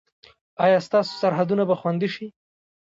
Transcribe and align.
ایا 0.65 0.77
ستاسو 0.87 1.11
سرحدونه 1.21 1.63
به 1.69 1.75
خوندي 1.81 2.09
شي؟ 2.15 2.25